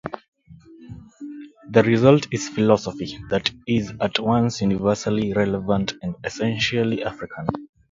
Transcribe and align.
The 1.69 1.83
result 1.83 2.25
is 2.31 2.49
philosophy 2.49 3.19
that 3.29 3.51
is 3.67 3.93
at 4.01 4.17
once 4.19 4.59
universally 4.63 5.31
relevant 5.31 5.93
and 6.01 6.15
essentially 6.23 7.03
African. 7.03 7.45